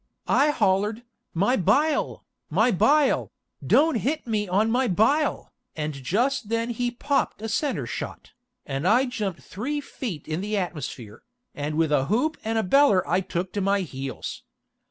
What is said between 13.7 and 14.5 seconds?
heels.